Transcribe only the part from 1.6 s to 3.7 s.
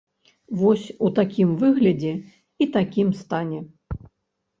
выглядзе і такім стане.